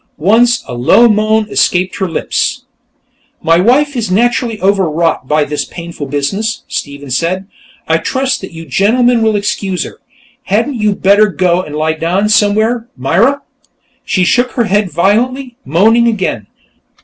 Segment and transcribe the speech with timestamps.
[0.17, 2.63] Once a low moan escaped from her lips.
[3.39, 7.45] "My wife is naturally overwrought by this painful business," Stephen said.
[7.87, 9.99] "I trust that you gentlemen will excuse her....
[10.45, 13.43] Hadn't you better go and lie down somewhere, Myra?"
[14.03, 16.47] She shook her head violently, moaning again.